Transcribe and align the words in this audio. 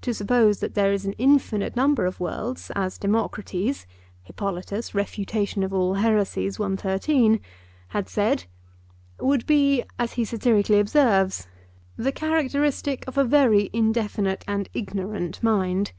To 0.00 0.14
suppose 0.14 0.60
that 0.60 0.72
there 0.72 0.94
is 0.94 1.04
an 1.04 1.12
infinite 1.18 1.76
number 1.76 2.06
of 2.06 2.20
worlds, 2.20 2.70
as 2.74 2.96
Democritus 2.96 3.84
(Hippolyt. 4.22 4.72
Ref. 4.94 5.16
Haer. 5.16 6.80
I.) 6.86 7.40
had 7.88 8.08
said, 8.08 8.44
would 9.20 9.44
be, 9.46 9.82
as 9.98 10.12
he 10.14 10.24
satirically 10.24 10.80
observes, 10.80 11.48
'the 11.98 12.12
characteristic 12.12 13.06
of 13.06 13.18
a 13.18 13.24
very 13.24 13.68
indefinite 13.74 14.42
and 14.48 14.70
ignorant 14.72 15.42
mind. 15.42 15.92